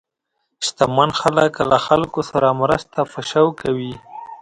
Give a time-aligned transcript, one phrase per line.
[0.65, 3.93] شتمن خلک له خلکو سره مرسته په شوق کوي.